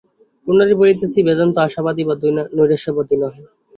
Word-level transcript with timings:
পুনরায় 0.47 0.79
বলিতেছি, 0.81 1.19
বেদান্ত 1.27 1.55
আশাবাদী 1.65 2.03
বা 2.07 2.15
নৈরাশ্যবাদী 2.55 3.15
নহে। 3.21 3.43